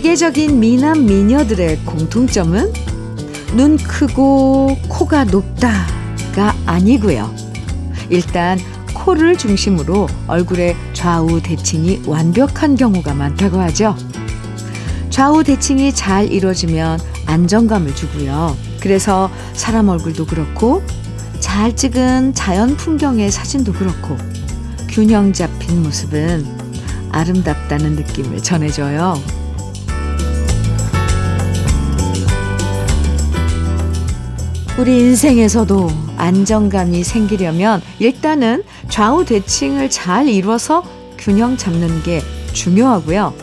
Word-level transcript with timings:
세계적인 0.00 0.58
미남 0.58 1.04
미녀들의 1.04 1.80
공통점은 1.84 2.72
눈 3.54 3.76
크고 3.76 4.78
코가 4.88 5.24
높다가 5.24 6.56
아니고요. 6.64 7.30
일단 8.08 8.58
코를 8.94 9.36
중심으로 9.36 10.08
얼굴의 10.26 10.74
좌우 10.94 11.42
대칭이 11.42 12.04
완벽한 12.06 12.76
경우가 12.76 13.12
많다고 13.12 13.58
하죠. 13.60 13.94
좌우 15.10 15.44
대칭이 15.44 15.92
잘 15.92 16.32
이루어지면 16.32 16.98
안정감을 17.26 17.94
주고요. 17.94 18.56
그래서 18.80 19.30
사람 19.52 19.90
얼굴도 19.90 20.24
그렇고 20.24 20.82
잘 21.40 21.76
찍은 21.76 22.32
자연 22.32 22.74
풍경의 22.74 23.30
사진도 23.30 23.74
그렇고 23.74 24.16
균형 24.88 25.34
잡힌 25.34 25.82
모습은 25.82 26.46
아름답다는 27.12 27.96
느낌을 27.96 28.42
전해줘요. 28.42 29.39
우리 34.80 34.98
인생에서도 35.00 35.90
안정감이 36.16 37.04
생기려면 37.04 37.82
일단은 37.98 38.62
좌우 38.88 39.26
대칭을 39.26 39.90
잘 39.90 40.26
이루어서 40.26 40.82
균형 41.18 41.58
잡는 41.58 42.02
게 42.02 42.22
중요하고요. 42.54 43.34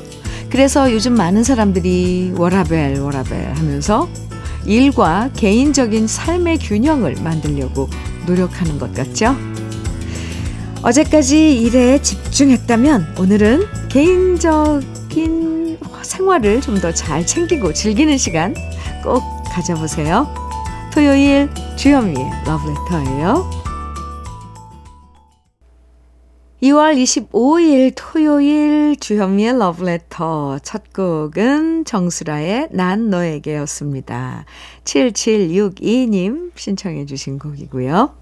그래서 0.49 0.91
요즘 0.91 1.13
많은 1.13 1.43
사람들이 1.43 2.33
워라벨 2.35 2.99
워라벨 3.02 3.53
하면서 3.53 4.09
일과 4.65 5.30
개인적인 5.35 6.08
삶의 6.08 6.58
균형을 6.58 7.17
만들려고 7.23 7.88
노력하는 8.25 8.80
것 8.80 8.91
같죠? 8.95 9.35
어제까지 10.81 11.61
일에 11.61 12.02
집중했다면 12.02 13.15
오늘은 13.19 13.63
개인적인 13.89 15.77
생활을 16.02 16.61
좀 16.61 16.81
더 16.81 16.91
잘 16.93 17.23
챙기고 17.27 17.73
즐기는 17.73 18.17
시간 18.17 18.55
꼭 19.03 19.21
가져보세요. 19.52 20.46
토요일 20.97 21.47
주현미의 21.75 22.25
러브레터예요. 22.47 23.47
2월 26.63 26.97
25일 26.97 27.93
토요일 27.95 28.95
주현미의 28.99 29.59
러브레터 29.59 30.57
첫 30.63 30.91
곡은 30.93 31.85
정수라의 31.85 32.69
난 32.71 33.11
너에게였습니다. 33.11 34.45
7762님 34.85 36.49
신청해 36.55 37.05
주신 37.05 37.37
곡이고요. 37.37 38.15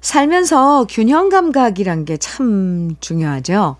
살면서 0.00 0.88
균형 0.90 1.28
감각이란 1.28 2.06
게 2.06 2.16
참 2.16 2.96
중요하죠. 2.98 3.76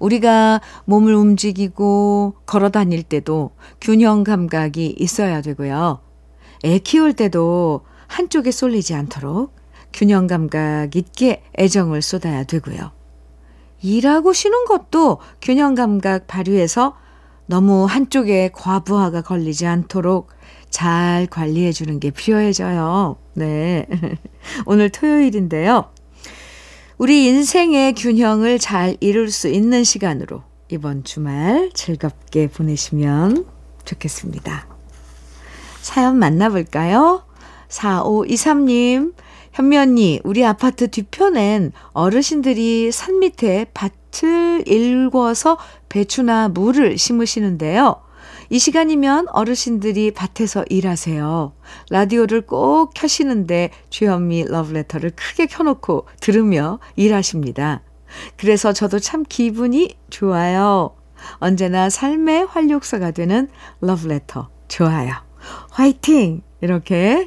우리가 0.00 0.60
몸을 0.84 1.14
움직이고 1.14 2.34
걸어 2.44 2.68
다닐 2.68 3.02
때도 3.02 3.52
균형 3.80 4.22
감각이 4.22 4.96
있어야 4.98 5.40
되고요. 5.40 6.03
애 6.64 6.78
키울 6.78 7.12
때도 7.12 7.82
한쪽에 8.06 8.50
쏠리지 8.50 8.94
않도록 8.94 9.54
균형 9.92 10.26
감각 10.26 10.96
있게 10.96 11.42
애정을 11.58 12.02
쏟아야 12.02 12.44
되고요. 12.44 12.90
일하고 13.82 14.32
쉬는 14.32 14.64
것도 14.64 15.18
균형 15.42 15.74
감각 15.74 16.26
발휘해서 16.26 16.96
너무 17.46 17.84
한쪽에 17.84 18.50
과부하가 18.52 19.20
걸리지 19.20 19.66
않도록 19.66 20.28
잘 20.70 21.26
관리해 21.30 21.70
주는 21.72 22.00
게 22.00 22.10
필요해져요. 22.10 23.16
네. 23.34 23.86
오늘 24.66 24.88
토요일인데요. 24.88 25.90
우리 26.96 27.26
인생의 27.26 27.94
균형을 27.94 28.58
잘 28.58 28.96
이룰 29.00 29.30
수 29.30 29.48
있는 29.48 29.84
시간으로 29.84 30.42
이번 30.70 31.04
주말 31.04 31.70
즐겁게 31.74 32.48
보내시면 32.48 33.46
좋겠습니다. 33.84 34.73
사연 35.84 36.18
만나볼까요? 36.18 37.24
4523님, 37.68 39.12
현미 39.52 39.76
언니, 39.76 40.18
우리 40.24 40.42
아파트 40.42 40.88
뒤편엔 40.88 41.72
어르신들이 41.92 42.90
산 42.90 43.18
밑에 43.18 43.66
밭을 43.74 44.64
일궈서 44.66 45.58
배추나 45.90 46.48
물을 46.48 46.96
심으시는데요. 46.96 48.00
이 48.48 48.58
시간이면 48.58 49.28
어르신들이 49.28 50.12
밭에서 50.12 50.64
일하세요. 50.70 51.52
라디오를 51.90 52.40
꼭 52.46 52.92
켜시는데 52.94 53.68
주현미 53.90 54.44
러브레터를 54.44 55.10
크게 55.14 55.44
켜놓고 55.44 56.06
들으며 56.18 56.78
일하십니다. 56.96 57.82
그래서 58.38 58.72
저도 58.72 59.00
참 59.00 59.22
기분이 59.28 59.96
좋아요. 60.08 60.96
언제나 61.40 61.90
삶의 61.90 62.46
활력소가 62.46 63.10
되는 63.10 63.50
러브레터 63.82 64.48
좋아요. 64.68 65.23
화이팅! 65.70 66.42
이렇게 66.60 67.26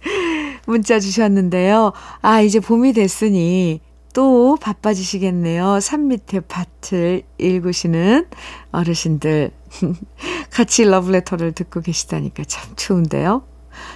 문자 0.66 1.00
주셨는데요. 1.00 1.92
아, 2.20 2.40
이제 2.42 2.60
봄이 2.60 2.92
됐으니 2.92 3.80
또 4.12 4.56
바빠지시겠네요. 4.60 5.80
산 5.80 6.08
밑에 6.08 6.40
밭을 6.40 7.22
일구시는 7.38 8.26
어르신들. 8.72 9.50
같이 10.50 10.84
러브레터를 10.84 11.52
듣고 11.52 11.80
계시다니까 11.80 12.44
참 12.44 12.74
좋은데요. 12.76 13.44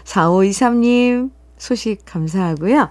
4523님 0.04 1.30
소식 1.58 2.04
감사하고요. 2.04 2.90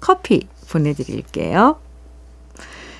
커피 0.00 0.48
보내드릴게요. 0.70 1.78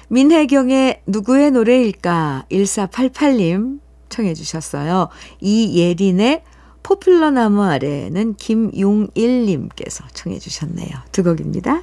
민혜경의 0.09 1.03
누구의 1.07 1.53
노래일까? 1.53 2.47
1488님 2.51 3.81
청해 4.09 4.35
주셨어요. 4.35 5.09
이예린의 5.41 6.43
포퓰러 6.83 7.31
나무 7.31 7.63
아래는 7.63 8.35
김용일님께서 8.35 10.05
청해 10.13 10.39
주셨네요. 10.39 10.91
두 11.13 11.23
곡입니다. 11.23 11.83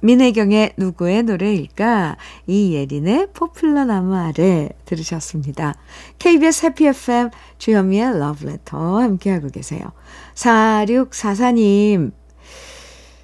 민혜경의 0.00 0.74
누구의 0.76 1.22
노래일까? 1.22 2.16
이예린의 2.46 3.28
포퓰러 3.32 3.84
나무 3.84 4.14
아래 4.14 4.68
들으셨습니다. 4.84 5.74
KBS 6.18 6.66
해피 6.66 6.86
FM 6.88 7.30
주현미의 7.58 8.18
러브레터 8.18 9.00
함께하고 9.00 9.48
계세요. 9.48 9.92
4644님 10.34 12.12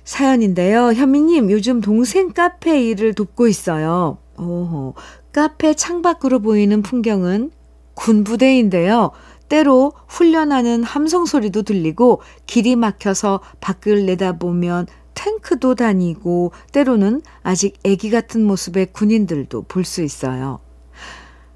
사연인데요. 0.05 0.93
현미님 0.93 1.51
요즘 1.51 1.81
동생 1.81 2.33
카페 2.33 2.83
일을 2.83 3.15
돕고 3.15 3.47
있어요. 3.49 4.19
오, 4.39 4.95
카페 5.33 5.75
창밖으로 5.75 6.41
보이는 6.41 6.83
풍경은 6.83 7.51
군부대인데요. 7.95 9.11
때로 9.53 9.93
훈련하는 10.09 10.83
함성 10.83 11.27
소리도 11.27 11.61
들리고 11.61 12.23
길이 12.47 12.75
막혀서 12.75 13.41
밖을 13.61 14.07
내다보면 14.07 14.87
탱크도 15.13 15.75
다니고 15.75 16.53
때로는 16.73 17.21
아직 17.43 17.79
애기 17.85 18.09
같은 18.09 18.43
모습의 18.47 18.95
군인들도 18.95 19.65
볼 19.69 19.85
수 19.85 20.03
있어요. 20.03 20.61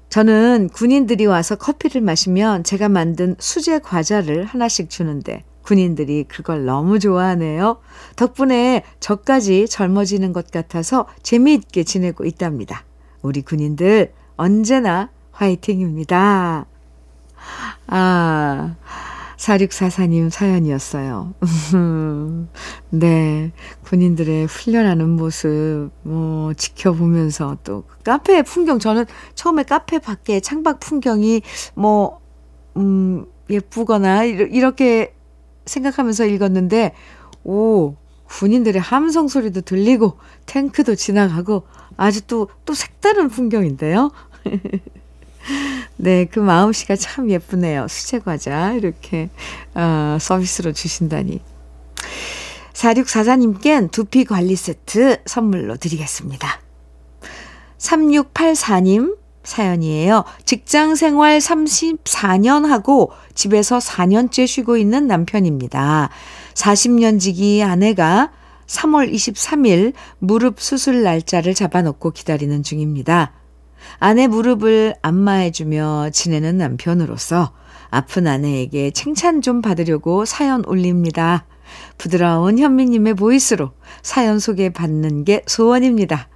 저는 0.09 0.69
군인들이 0.73 1.25
와서 1.25 1.55
커피를 1.55 2.01
마시면 2.01 2.63
제가 2.63 2.87
만든 2.87 3.35
수제 3.39 3.79
과자를 3.79 4.45
하나씩 4.45 4.91
주는데 4.91 5.43
군인들이 5.63 6.25
그걸 6.27 6.65
너무 6.65 6.99
좋아하네요. 6.99 7.79
덕분에 8.15 8.83
저까지 8.99 9.67
젊어지는 9.67 10.33
것 10.33 10.51
같아서 10.51 11.07
재미있게 11.23 11.83
지내고 11.83 12.25
있답니다. 12.25 12.85
우리 13.23 13.41
군인들 13.41 14.13
언제나 14.35 15.09
화이팅입니다. 15.31 16.67
아, 17.87 18.75
4644님 19.37 20.29
사연이었어요. 20.29 21.33
네. 22.89 23.51
군인들의 23.83 24.47
훈련하는 24.47 25.09
모습, 25.09 25.91
뭐, 26.01 26.53
지켜보면서 26.53 27.57
또, 27.63 27.83
카페 28.03 28.41
풍경, 28.41 28.79
저는 28.79 29.05
처음에 29.35 29.63
카페 29.63 29.99
밖에 29.99 30.39
창밖 30.39 30.79
풍경이 30.79 31.41
뭐, 31.75 32.19
음, 32.77 33.25
예쁘거나, 33.49 34.23
이렇게 34.23 35.13
생각하면서 35.65 36.25
읽었는데, 36.25 36.93
오, 37.43 37.95
군인들의 38.27 38.81
함성 38.81 39.27
소리도 39.27 39.61
들리고, 39.61 40.17
탱크도 40.47 40.95
지나가고, 40.95 41.63
아주 41.95 42.25
또, 42.27 42.49
또 42.65 42.73
색다른 42.73 43.29
풍경인데요. 43.29 44.11
네, 45.97 46.25
그 46.25 46.39
마음씨가 46.39 46.95
참 46.95 47.29
예쁘네요. 47.29 47.87
수제과자 47.87 48.73
이렇게 48.73 49.29
어, 49.73 50.17
서비스로 50.19 50.73
주신다니. 50.73 51.41
4644님껜 52.73 53.91
두피 53.91 54.23
관리 54.25 54.55
세트 54.55 55.23
선물로 55.25 55.77
드리겠습니다. 55.77 56.59
3684님 57.79 59.17
사연이에요. 59.43 60.25
직장 60.45 60.95
생활 60.95 61.39
34년 61.39 62.67
하고 62.67 63.11
집에서 63.33 63.77
4년째 63.77 64.45
쉬고 64.45 64.77
있는 64.77 65.07
남편입니다. 65.07 66.09
40년 66.53 67.19
지기 67.19 67.63
아내가 67.63 68.31
3월 68.67 69.11
23일 69.11 69.93
무릎 70.19 70.59
수술 70.59 71.03
날짜를 71.03 71.53
잡아놓고 71.53 72.11
기다리는 72.11 72.61
중입니다. 72.61 73.31
아내 73.99 74.27
무릎을 74.27 74.95
안마해주며 75.01 76.09
지내는 76.11 76.57
남편으로서 76.57 77.53
아픈 77.89 78.27
아내에게 78.27 78.91
칭찬 78.91 79.41
좀 79.41 79.61
받으려고 79.61 80.25
사연 80.25 80.63
올립니다. 80.65 81.45
부드러운 81.97 82.59
현미님의 82.59 83.15
보이스로 83.15 83.71
사연 84.01 84.39
소개받는 84.39 85.25
게 85.25 85.43
소원입니다. 85.47 86.29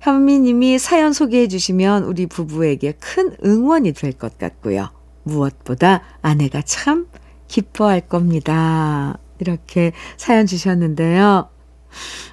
현미님이 0.00 0.78
사연 0.78 1.12
소개해 1.12 1.48
주시면 1.48 2.04
우리 2.04 2.26
부부에게 2.26 2.92
큰 3.00 3.36
응원이 3.44 3.92
될 3.92 4.12
것 4.12 4.38
같고요. 4.38 4.90
무엇보다 5.24 6.02
아내가 6.22 6.62
참 6.62 7.06
기뻐할 7.48 8.00
겁니다. 8.00 9.18
이렇게 9.40 9.92
사연 10.16 10.46
주셨는데요. 10.46 11.48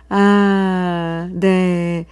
아, 0.10 1.30
네. 1.34 2.06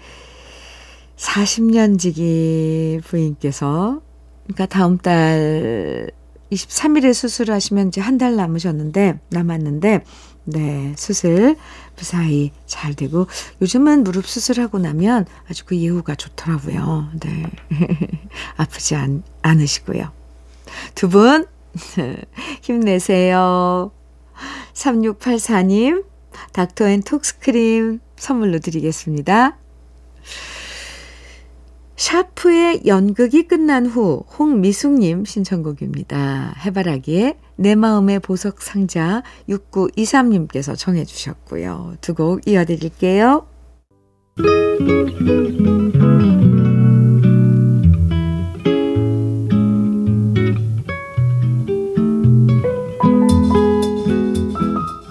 40년 1.24 1.98
지기 1.98 3.00
부인께서, 3.06 4.02
그러니까 4.44 4.66
다음 4.66 4.98
달 4.98 6.12
23일에 6.52 7.14
수술하시면 7.14 7.88
이제 7.88 8.02
한 8.02 8.18
달 8.18 8.36
남으셨는데, 8.36 9.20
남았는데, 9.30 10.04
네, 10.46 10.94
수술 10.98 11.56
무사히 11.98 12.52
잘 12.66 12.94
되고, 12.94 13.28
요즘은 13.62 14.04
무릎 14.04 14.28
수술하고 14.28 14.80
나면 14.80 15.26
아주 15.50 15.64
그 15.66 15.78
예후가 15.78 16.16
좋더라고요. 16.16 17.10
네. 17.22 17.50
아프지 18.58 18.96
않, 18.96 19.24
않으시고요. 19.42 20.12
두 20.94 21.08
분, 21.10 21.48
힘내세요. 22.62 23.92
3684님, 24.74 26.04
닥터앤톡스크림 26.52 28.02
선물로 28.18 28.60
드리겠습니다. 28.60 29.58
샤프의 31.96 32.82
연극이 32.86 33.48
끝난 33.48 33.86
후 33.86 34.24
홍미숙님 34.38 35.26
신청곡입니다. 35.26 36.56
해바라기의 36.66 37.38
내 37.56 37.76
마음의 37.76 38.20
보석 38.20 38.62
상자 38.62 39.22
6923님께서 39.50 40.76
정해 40.78 41.06
주셨고요. 41.06 41.96
두 42.02 42.14
곡 42.16 42.48
이어드릴게요. 42.48 43.48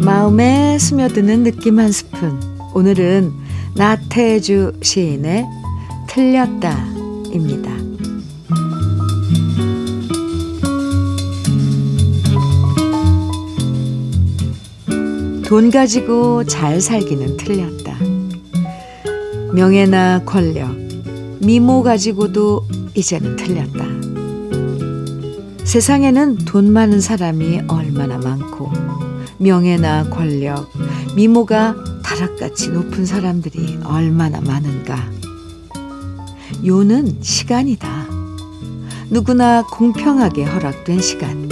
마음에 0.05 0.79
스며드는 0.79 1.45
느낌 1.45 1.79
한 1.79 1.93
스푼. 1.93 2.41
오늘은 2.75 3.33
나태주 3.77 4.81
시인의 4.83 5.62
틀렸다 6.15 6.77
입니다. 7.33 7.73
돈 15.47 15.71
가지고 15.71 16.45
잘 16.45 16.83
살기는 16.83 17.39
틀렸다. 17.39 17.97
명예나 19.55 20.25
권력, 20.27 20.77
미모 21.41 21.83
가지고도 21.83 22.67
이제는 22.95 23.37
틀렸다. 23.37 23.87
세상에는 25.65 26.37
돈 26.45 26.75
많은 26.75 27.01
사람이 27.01 27.63
얼마나 27.69 28.19
많고, 28.19 28.71
명예나 29.39 30.11
권력, 30.11 30.71
미모가 31.17 31.75
다락같이 32.03 32.69
높은 32.69 33.07
사람들이 33.07 33.79
얼마나 33.83 34.43
많은가. 34.43 35.22
요는 36.65 37.19
시간이다. 37.21 38.07
누구나 39.11 39.65
공평하게 39.67 40.45
허락된 40.45 41.01
시간. 41.01 41.49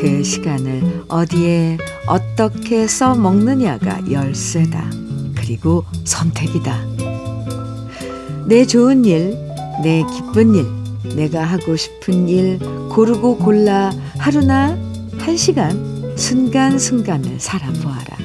그 0.00 0.22
시간을 0.24 1.04
어디에 1.08 1.76
어떻게 2.06 2.86
써 2.86 3.14
먹느냐가 3.14 4.00
열쇠다. 4.10 4.90
그리고 5.36 5.84
선택이다. 6.04 6.74
내 8.46 8.64
좋은 8.64 9.04
일, 9.04 9.36
내 9.82 10.02
기쁜 10.10 10.54
일, 10.54 10.66
내가 11.16 11.44
하고 11.44 11.76
싶은 11.76 12.28
일 12.28 12.58
고르고 12.88 13.36
골라 13.38 13.92
하루나 14.18 14.78
한 15.18 15.36
시간 15.36 16.16
순간순간을 16.16 17.38
살아보아라. 17.38 18.16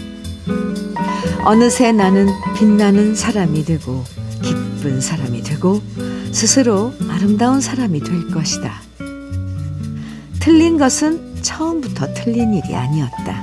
어느새 1.44 1.92
나는 1.92 2.28
빛나는 2.58 3.16
사람이 3.16 3.66
되고 3.66 4.04
기쁜 4.42 5.02
사람이 5.02 5.44
되고 5.44 5.82
스스로 6.36 6.92
아름다운 7.08 7.62
사람이 7.62 8.02
될 8.02 8.28
것이다. 8.28 8.82
틀린 10.42 10.78
것은 10.78 11.42
처음부터 11.42 12.14
틀린 12.14 12.54
일이 12.54 12.76
아니었다. 12.76 13.42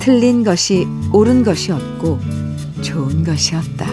틀린 0.00 0.42
것이 0.42 0.84
옳은 1.12 1.44
것이었고 1.44 2.18
좋은 2.82 3.22
것이었다. 3.22 3.86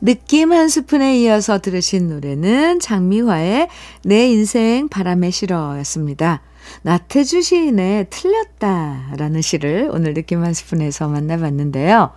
느낌 0.00 0.52
한 0.52 0.70
스푼에 0.70 1.20
이어서 1.20 1.58
들으신 1.58 2.08
노래는 2.08 2.80
장미화의 2.80 3.68
내 4.04 4.26
인생 4.30 4.88
바람에 4.88 5.30
실어였습니다. 5.30 6.40
나태주 6.82 7.42
시인의 7.42 8.06
틀렸다 8.10 9.12
라는 9.16 9.42
시를 9.42 9.90
오늘 9.92 10.14
느낌 10.14 10.44
한 10.44 10.54
스푼에서 10.54 11.08
만나봤는데요. 11.08 12.10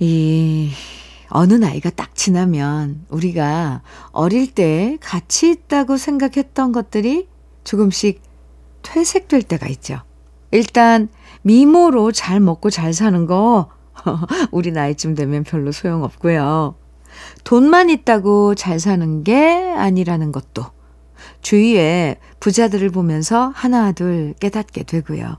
이 0.00 0.70
어느 1.30 1.54
나이가 1.54 1.90
딱 1.90 2.14
지나면 2.14 3.04
우리가 3.08 3.82
어릴 4.12 4.54
때 4.54 4.96
가치 5.00 5.50
있다고 5.50 5.96
생각했던 5.96 6.72
것들이 6.72 7.28
조금씩 7.64 8.22
퇴색될 8.82 9.42
때가 9.42 9.66
있죠. 9.68 10.00
일단 10.50 11.08
미모로 11.42 12.12
잘 12.12 12.40
먹고 12.40 12.70
잘 12.70 12.94
사는 12.94 13.26
거 13.26 13.70
우리 14.50 14.72
나이쯤 14.72 15.14
되면 15.14 15.44
별로 15.44 15.72
소용없고요. 15.72 16.76
돈만 17.44 17.90
있다고 17.90 18.54
잘 18.54 18.80
사는 18.80 19.24
게 19.24 19.72
아니라는 19.76 20.32
것도 20.32 20.64
주위에 21.48 22.16
부자들을 22.40 22.90
보면서 22.90 23.50
하나둘 23.54 24.34
깨닫게 24.38 24.82
되고요. 24.82 25.38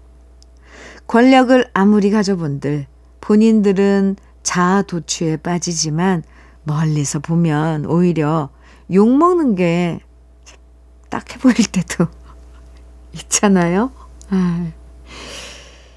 권력을 1.06 1.70
아무리 1.76 2.10
가져본들 2.10 2.88
본인들은 3.22 4.16
자아 4.42 4.82
도취에 4.82 5.38
빠지지만 5.38 6.24
멀리서 6.64 7.20
보면 7.20 7.86
오히려 7.86 8.50
욕먹는 8.92 9.54
게 9.54 10.00
딱해 11.10 11.38
보일 11.40 11.58
때도 11.58 12.08
있잖아요. 13.14 13.92
아. 14.32 14.72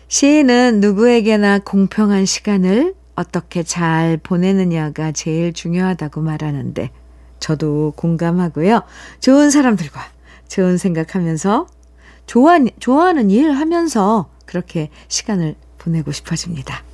시인은 0.08 0.80
누구에게나 0.82 1.60
공평한 1.60 2.26
시간을 2.26 2.94
어떻게 3.16 3.62
잘 3.62 4.18
보내느냐가 4.18 5.12
제일 5.12 5.54
중요하다고 5.54 6.20
말하는데 6.20 6.90
저도 7.42 7.92
공감하고요. 7.96 8.82
좋은 9.20 9.50
사람들과 9.50 10.00
좋은 10.48 10.78
생각하면서 10.78 11.66
좋아, 12.26 12.58
좋아하는 12.78 13.30
일 13.30 13.50
하면서 13.50 14.30
그렇게 14.46 14.90
시간을 15.08 15.56
보내고 15.76 16.12
싶어집니다. 16.12 16.84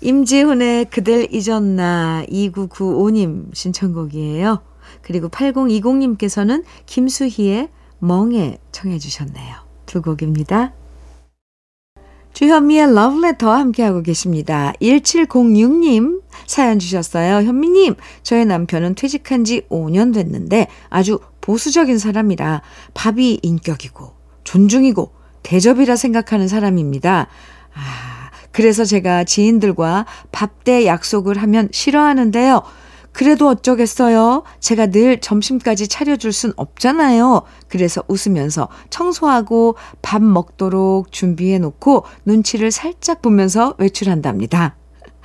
임지훈의 0.00 0.86
그댈 0.86 1.28
잊었나 1.30 2.24
2995님 2.28 3.54
신청곡이에요. 3.54 4.62
그리고 5.02 5.28
8020님께서는 5.28 6.64
김수희의 6.86 7.68
멍에 7.98 8.58
청해 8.72 8.98
주셨네요. 8.98 9.56
두 9.84 10.00
곡입니다. 10.00 10.72
주현미의 12.36 12.92
러브레터 12.92 13.50
함께하고 13.50 14.02
계십니다. 14.02 14.74
1706님 14.82 16.20
사연 16.46 16.78
주셨어요. 16.78 17.36
현미님, 17.36 17.94
저의 18.22 18.44
남편은 18.44 18.94
퇴직한 18.94 19.42
지 19.42 19.62
5년 19.70 20.12
됐는데 20.12 20.66
아주 20.90 21.18
보수적인 21.40 21.98
사람이라 21.98 22.60
밥이 22.92 23.40
인격이고 23.42 24.12
존중이고 24.44 25.12
대접이라 25.44 25.96
생각하는 25.96 26.46
사람입니다. 26.46 27.28
아, 27.72 28.30
그래서 28.52 28.84
제가 28.84 29.24
지인들과 29.24 30.04
밥 30.30 30.64
때 30.64 30.84
약속을 30.84 31.38
하면 31.38 31.70
싫어하는데요. 31.72 32.60
그래도 33.16 33.48
어쩌겠어요. 33.48 34.42
제가 34.60 34.88
늘 34.88 35.22
점심까지 35.22 35.88
차려줄 35.88 36.34
순 36.34 36.52
없잖아요. 36.54 37.44
그래서 37.66 38.02
웃으면서 38.08 38.68
청소하고 38.90 39.76
밥 40.02 40.22
먹도록 40.22 41.10
준비해 41.12 41.58
놓고 41.58 42.04
눈치를 42.26 42.70
살짝 42.70 43.22
보면서 43.22 43.74
외출한답니다. 43.78 44.76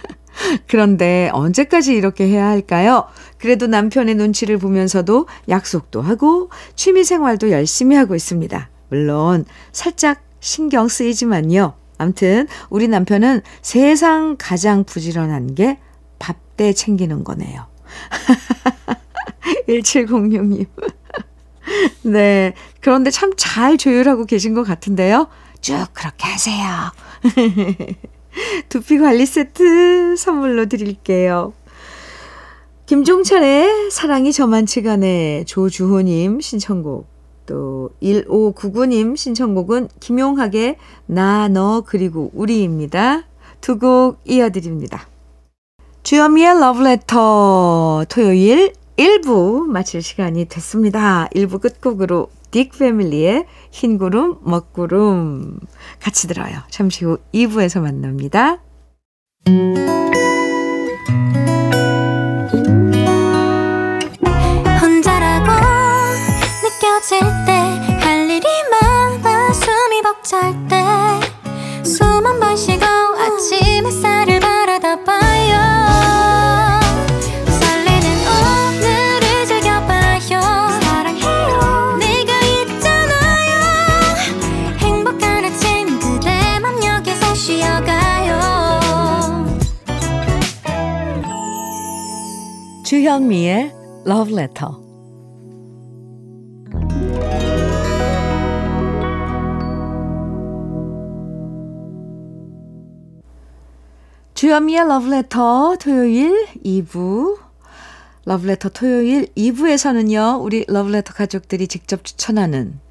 그런데 0.69 1.29
언제까지 1.33 1.93
이렇게 1.93 2.29
해야 2.29 2.48
할까요? 2.48 3.07
그래도 3.38 3.67
남편의 3.67 4.15
눈치를 4.15 4.57
보면서도 4.57 5.27
약속도 5.50 6.01
하고 6.01 6.50
취미 6.77 7.03
생활도 7.03 7.51
열심히 7.51 7.98
하고 7.98 8.15
있습니다. 8.15 8.69
물론 8.88 9.43
살짝 9.74 10.24
신경 10.39 10.88
쓰이지만요. 10.88 11.74
암튼 11.98 12.48
우리 12.69 12.88
남편은 12.88 13.41
세상 13.62 14.38
가장 14.39 14.86
부지런한 14.86 15.55
게 15.55 15.77
밥 16.19 16.51
때 16.62 16.74
챙기는 16.74 17.24
거네요. 17.24 17.71
1706님. 19.67 20.65
네. 22.03 22.53
그런데 22.79 23.12
참 23.12 23.31
잘 23.38 23.77
조율하고 23.77 24.25
계신 24.25 24.53
것 24.53 24.63
같은데요. 24.63 25.27
쭉 25.62 25.86
그렇게 25.93 26.27
하세요. 26.27 26.65
두피 28.69 28.98
관리 28.98 29.25
세트 29.25 30.15
선물로 30.17 30.67
드릴게요. 30.67 31.53
김종찬의 32.86 33.89
사랑이 33.91 34.33
저만치가 34.33 34.98
네 34.98 35.43
조주호님 35.45 36.41
신청곡 36.41 37.07
또 37.45 37.89
1599님 38.01 39.15
신청곡은 39.15 39.89
김용학의 40.00 40.77
나, 41.07 41.48
너, 41.48 41.83
그리고 41.86 42.31
우리입니다. 42.33 43.24
두 43.62 43.77
곡 43.79 44.19
이어드립니다. 44.25 45.07
주현미의 46.03 46.60
러브레터 46.60 48.05
토요일 48.10 48.74
1부 48.98 49.67
마칠 49.67 50.01
시간이 50.01 50.46
됐습니다. 50.46 51.27
1부 51.36 51.62
끝곡으로 51.62 52.29
딕 52.51 52.77
패밀리의 52.77 53.46
흰구름, 53.72 54.39
먹구름 54.41 55.60
같이 56.01 56.27
들어요. 56.27 56.60
잠시 56.70 57.05
후 57.05 57.17
2부에서 57.34 57.81
만납니다. 57.81 58.58
혼자라고 64.81 65.51
느껴질 66.63 67.20
때 67.46 67.62
할 68.01 68.29
일이 68.29 68.46
많아 68.72 69.53
숨이 69.53 70.01
벅찰 70.01 70.53
때 70.67 71.00
주현미의 92.91 93.71
Love 94.05 94.33
Letter. 94.38 94.74
주현미의 104.33 104.79
Love 104.81 105.10
Letter 105.10 105.77
토요일 105.79 106.48
2부. 106.65 107.38
Love 108.27 108.50
Letter 108.50 108.74
토요일 108.74 109.27
2부에서는요, 109.38 110.43
우리 110.43 110.65
Love 110.67 110.93
Letter 110.93 111.15
가족들이 111.15 111.69
직접 111.69 112.03
추천하는 112.03 112.81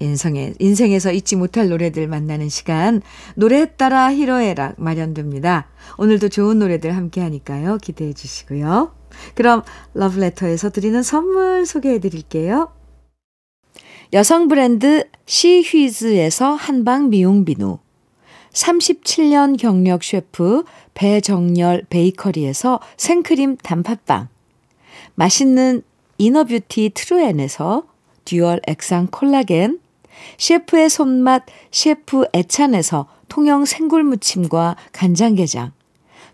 인생에, 0.00 0.54
인생에서 0.58 1.12
잊지 1.12 1.36
못할 1.36 1.68
노래들 1.68 2.06
만나는 2.08 2.48
시간, 2.48 3.02
노래 3.34 3.74
따라 3.76 4.12
히로에락 4.12 4.74
마련됩니다. 4.78 5.68
오늘도 5.98 6.28
좋은 6.28 6.58
노래들 6.58 6.96
함께 6.96 7.20
하니까요. 7.20 7.78
기대해 7.78 8.12
주시고요. 8.12 8.94
그럼 9.34 9.62
러브레터에서 9.94 10.70
드리는 10.70 11.02
선물 11.02 11.64
소개해 11.66 12.00
드릴게요. 12.00 12.70
여성 14.12 14.48
브랜드 14.48 15.04
시휘즈에서 15.26 16.54
한방 16.54 17.10
미용 17.10 17.44
비누 17.44 17.78
37년 18.52 19.58
경력 19.58 20.04
셰프 20.04 20.64
배정열 20.94 21.86
베이커리에서 21.90 22.80
생크림 22.96 23.56
단팥빵 23.56 24.28
맛있는 25.14 25.82
inner 26.18 26.52
beauty 26.52 26.92
트루엔에서 26.94 27.84
dual 28.24 28.60
액상 28.66 29.08
콜라겐 29.10 29.80
셰프의 30.38 30.88
손맛 30.90 31.44
셰프 31.70 32.24
애찬에서 32.34 33.06
통영 33.28 33.64
생굴무침과 33.64 34.76
간장게장 34.92 35.72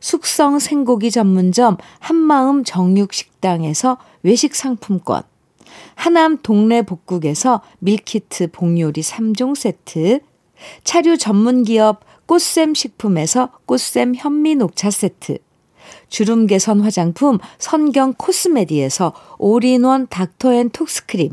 숙성 0.03 0.59
생고기 0.59 1.11
전문점 1.11 1.77
한마음 2.01 2.65
정육식당에서 2.65 3.99
외식 4.25 4.55
상품권, 4.55 5.23
하남 5.95 6.39
동네 6.43 6.83
복국에서 6.83 7.63
밀키트 7.79 8.51
복요리 8.51 9.01
3종 9.01 9.55
세트, 9.55 10.21
차류 10.83 11.19
전문기업 11.19 12.01
꽃샘 12.27 12.75
식품에서 12.75 13.51
꽃샘 13.67 14.15
현미 14.17 14.57
녹차 14.57 14.91
세트, 14.91 15.39
주름 16.09 16.47
개선 16.47 16.81
화장품 16.81 17.39
선경 17.59 18.15
코스메디에서 18.15 19.13
올인원 19.39 20.09
닥터앤톡스크림, 20.09 21.33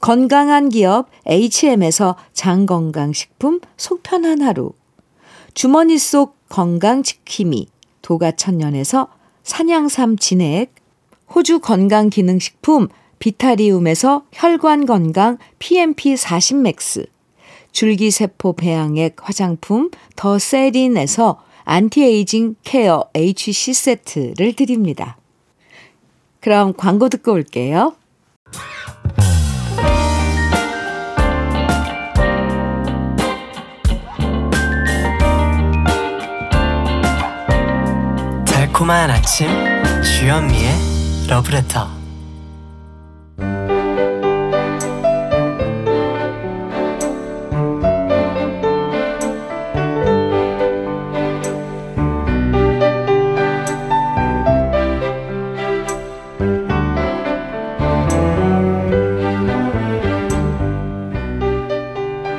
건강한 0.00 0.70
기업 0.70 1.08
HM에서 1.26 2.16
장건강식품 2.32 3.60
속편한 3.76 4.40
하루, 4.40 4.72
주머니 5.52 5.98
속 5.98 6.36
건강지킴이 6.48 7.68
도가천년에서 8.02 9.08
산양삼 9.42 10.16
진액, 10.16 10.74
호주 11.34 11.60
건강기능식품 11.60 12.88
비타리움에서 13.18 14.24
혈관건강 14.32 15.36
PMP40맥스, 15.58 17.06
줄기세포 17.72 18.54
배양액 18.54 19.16
화장품 19.20 19.90
더 20.16 20.38
세린에서 20.38 21.42
anti-aging 21.64 22.56
care 22.64 23.04
HC 23.14 23.74
세트를 23.74 24.56
드립니다. 24.56 25.18
그럼 26.40 26.72
광고 26.72 27.10
듣고 27.10 27.32
올게요. 27.32 27.94
달콤한 38.80 39.10
아침 39.10 39.46
주현미의 40.02 40.72
러브레터 41.28 41.86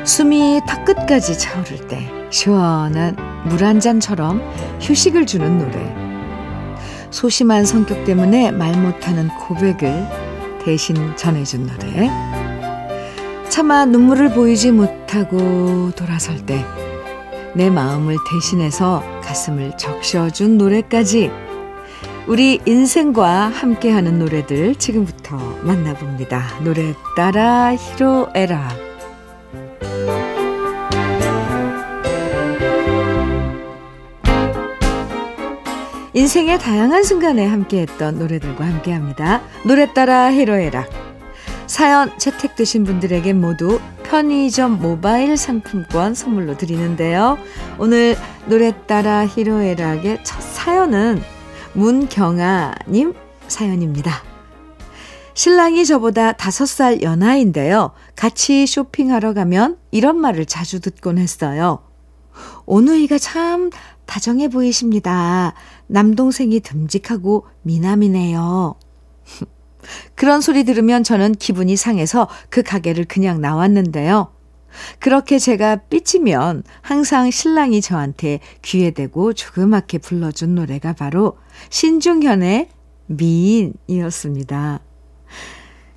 숨이 0.03 0.61
턱 0.67 0.85
끝까지 0.85 1.37
차오를 1.37 1.87
때 1.87 2.11
시원한 2.31 3.15
물 3.45 3.63
한 3.63 3.79
잔처럼 3.79 4.41
휴식을 4.81 5.27
주는 5.27 5.59
노래. 5.59 6.00
소심한 7.11 7.65
성격 7.65 8.03
때문에 8.05 8.51
말 8.51 8.75
못하는 8.77 9.27
고백을 9.27 10.07
대신 10.65 10.95
전해준 11.15 11.67
노래. 11.67 12.09
차마 13.49 13.85
눈물을 13.85 14.33
보이지 14.33 14.71
못하고 14.71 15.91
돌아설 15.95 16.45
때 16.45 16.65
내 17.53 17.69
마음을 17.69 18.17
대신해서 18.29 19.03
가슴을 19.21 19.75
적셔준 19.77 20.57
노래까지 20.57 21.29
우리 22.27 22.61
인생과 22.65 23.49
함께하는 23.49 24.19
노래들 24.19 24.75
지금부터 24.75 25.37
만나봅니다. 25.63 26.59
노래 26.63 26.93
따라 27.17 27.75
히로에라. 27.75 28.90
인생의 36.13 36.59
다양한 36.59 37.03
순간에 37.03 37.45
함께했던 37.45 38.19
노래들과 38.19 38.65
함께합니다. 38.65 39.41
노래 39.65 39.93
따라 39.93 40.31
히로에락. 40.31 40.89
사연 41.67 42.17
채택되신 42.17 42.83
분들에게 42.83 43.31
모두 43.31 43.79
편의점 44.03 44.81
모바일 44.81 45.37
상품권 45.37 46.13
선물로 46.13 46.57
드리는데요. 46.57 47.37
오늘 47.79 48.17
노래 48.47 48.73
따라 48.87 49.25
히로에락의 49.25 50.25
첫 50.25 50.41
사연은 50.41 51.21
문경아님 51.73 53.13
사연입니다. 53.47 54.11
신랑이 55.33 55.85
저보다 55.85 56.33
다섯 56.33 56.65
살 56.65 57.01
연하인데요. 57.01 57.91
같이 58.17 58.67
쇼핑하러 58.67 59.33
가면 59.33 59.77
이런 59.91 60.17
말을 60.17 60.45
자주 60.45 60.81
듣곤 60.81 61.17
했어요. 61.17 61.79
오누이가 62.65 63.17
참 63.17 63.69
다정해 64.11 64.49
보이십니다. 64.49 65.53
남동생이 65.87 66.59
듬직하고 66.59 67.45
미남이네요. 67.61 68.75
그런 70.15 70.41
소리 70.41 70.65
들으면 70.65 71.05
저는 71.05 71.31
기분이 71.35 71.77
상해서 71.77 72.27
그 72.49 72.61
가게를 72.61 73.05
그냥 73.05 73.39
나왔는데요. 73.39 74.33
그렇게 74.99 75.39
제가 75.39 75.77
삐치면 75.87 76.63
항상 76.81 77.31
신랑이 77.31 77.79
저한테 77.79 78.41
귀에 78.63 78.91
대고 78.91 79.31
조그맣게 79.31 79.99
불러준 79.99 80.55
노래가 80.55 80.91
바로 80.91 81.37
신중현의 81.69 82.67
미인이었습니다. 83.05 84.81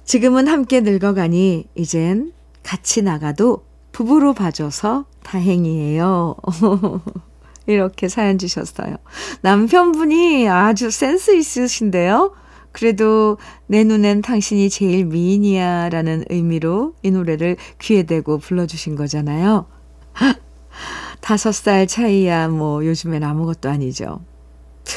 지금은 0.05 0.47
함께 0.47 0.83
늙어가니 0.83 1.67
이젠 1.75 2.33
같이 2.63 3.03
나가도 3.03 3.65
부부로 3.91 4.35
봐줘서 4.35 5.07
다행이에요. 5.25 6.37
이렇게 7.67 8.09
사연 8.09 8.39
주셨어요. 8.39 8.97
남편분이 9.43 10.49
아주 10.49 10.91
센스 10.91 11.35
있으신데요. 11.35 12.35
그래도 12.73 13.39
내 13.67 13.85
눈엔 13.85 14.23
당신이 14.23 14.69
제일 14.69 15.05
미인이야 15.05 15.91
라는 15.91 16.25
의미로 16.29 16.95
이 17.03 17.11
노래를 17.11 17.57
귀에 17.81 18.03
대고 18.03 18.39
불러주신 18.39 18.97
거잖아요. 18.97 19.67
다섯 21.21 21.53
살 21.53 21.87
차이야 21.87 22.49
뭐 22.49 22.85
요즘엔 22.85 23.23
아무것도 23.23 23.69
아니죠. 23.71 24.21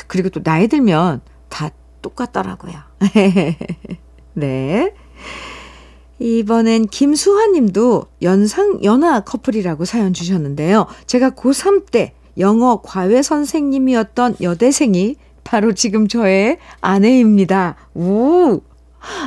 그리고 0.08 0.30
또 0.30 0.42
나이 0.42 0.68
들면 0.68 1.22
다 1.50 1.70
똑같더라고요. 2.02 2.74
네. 4.34 4.94
이번엔 6.20 6.88
김수환 6.88 7.52
님도 7.52 8.08
연상, 8.24 8.84
연하 8.84 9.20
커플이라고 9.20 9.86
사연 9.86 10.14
주셨는데요. 10.14 10.88
제가 11.06 11.30
고3 11.32 11.92
때 11.92 12.16
영어 12.38 12.82
과외 12.82 13.22
선생님이었던 13.22 14.38
여대생이 14.41 15.15
바로 15.44 15.74
지금 15.74 16.08
저의 16.08 16.58
아내입니다. 16.82 17.75
오! 17.96 18.62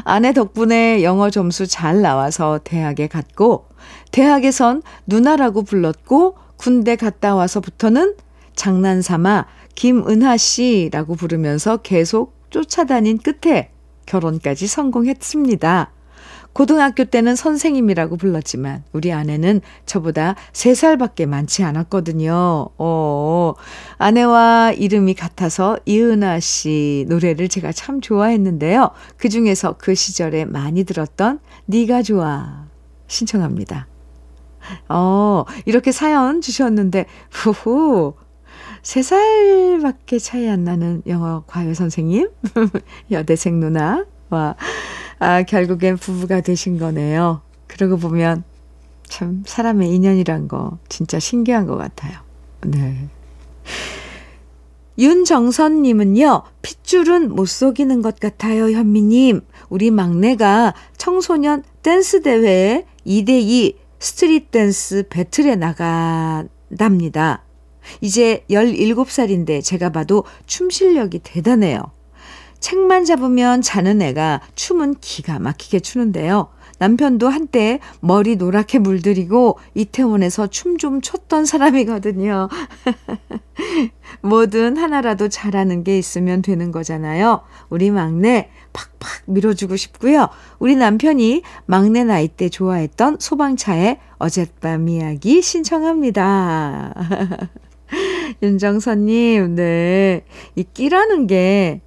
아내 0.05 0.33
덕분에 0.33 1.02
영어 1.02 1.31
점수 1.31 1.67
잘 1.67 2.02
나와서 2.02 2.61
대학에 2.62 3.07
갔고, 3.07 3.67
대학에선 4.11 4.83
누나라고 5.07 5.62
불렀고, 5.62 6.37
군대 6.57 6.97
갔다 6.97 7.35
와서부터는 7.35 8.17
장난삼아 8.55 9.47
김은하 9.75 10.37
씨라고 10.37 11.14
부르면서 11.14 11.79
계속 11.79 12.35
쫓아다닌 12.50 13.19
끝에 13.19 13.71
결혼까지 14.05 14.67
성공했습니다. 14.67 15.90
고등학교 16.52 17.04
때는 17.04 17.37
선생님이라고 17.37 18.16
불렀지만 18.16 18.83
우리 18.92 19.12
아내는 19.12 19.61
저보다 19.87 20.34
3살밖에 20.52 21.26
많지 21.26 21.63
않았거든요. 21.63 22.69
어, 22.76 23.54
아내와 23.99 24.73
이름이 24.73 25.15
같아서 25.15 25.78
이은아 25.86 26.41
씨 26.41 27.06
노래를 27.08 27.49
제가 27.49 27.73
참 27.73 28.00
좋아했는데요. 28.00 28.91
그 29.17 29.28
중에서 29.28 29.76
그 29.78 29.95
시절에 29.95 30.45
많이 30.45 30.84
들었던 30.84 31.39
네가 31.67 32.02
좋아 32.02 32.67
신청합니다. 33.06 33.86
어, 34.89 35.45
이렇게 35.67 35.93
사연 35.93 36.41
주셨는데 36.41 37.06
후후 37.30 38.15
3살밖에 38.82 40.23
차이 40.23 40.49
안 40.49 40.65
나는 40.65 41.02
영어 41.06 41.45
과외 41.47 41.75
선생님 41.75 42.30
여대생 43.10 43.60
누나와 43.60 44.56
아, 45.21 45.43
결국엔 45.43 45.99
부부가 45.99 46.41
되신 46.41 46.78
거네요. 46.78 47.43
그러고 47.67 47.99
보면 47.99 48.43
참 49.04 49.43
사람의 49.47 49.95
인연이란 49.95 50.49
거 50.49 50.78
진짜 50.89 51.19
신기한 51.19 51.67
것 51.67 51.76
같아요. 51.76 52.19
네. 52.63 53.09
윤정선님은요, 54.99 56.43
핏줄은 56.63 57.35
못 57.35 57.47
속이는 57.47 58.02
것 58.02 58.19
같아요, 58.19 58.71
현미님. 58.71 59.43
우리 59.69 59.91
막내가 59.91 60.75
청소년 60.97 61.63
댄스 61.83 62.23
대회에 62.23 62.87
2대2 63.06 63.76
street 63.99 64.50
dance 64.50 65.04
battle에 65.11 65.56
나간답니다. 65.56 67.45
이제 68.00 68.45
17살인데 68.50 69.63
제가 69.63 69.91
봐도 69.91 70.25
춤 70.47 70.71
실력이 70.71 71.21
대단해요. 71.21 71.93
책만 72.61 73.05
잡으면 73.05 73.63
자는 73.63 74.01
애가 74.03 74.41
춤은 74.55 74.97
기가 75.01 75.39
막히게 75.39 75.81
추는데요. 75.81 76.49
남편도 76.79 77.29
한때 77.29 77.79
머리 78.01 78.37
노랗게 78.37 78.79
물들이고 78.79 79.59
이태원에서 79.75 80.47
춤 80.47 80.71
좀 80.81 81.03
췄던 81.03 81.45
사람이거든요. 81.45 82.49
뭐든 84.23 84.79
하나라도 84.79 85.29
잘하는 85.29 85.85
게 85.85 85.99
있으면 85.99 86.41
되는 86.41 86.73
거잖아요. 86.73 87.43
우리 87.69 87.91
막내 87.91 88.49
팍팍 88.73 89.25
밀어주고 89.27 89.77
싶고요. 89.77 90.29
우리 90.59 90.75
남편이 90.77 91.43
막내 91.67 92.05
나이 92.05 92.29
때 92.29 92.49
좋아했던 92.49 93.19
소방차의 93.21 93.99
어젯밤 94.19 94.89
이야기 94.89 95.43
신청합니다. 95.43 96.95
윤정선님, 98.43 99.57
네. 99.57 100.25
이 100.55 100.65
끼라는 100.73 101.27
게, 101.27 101.83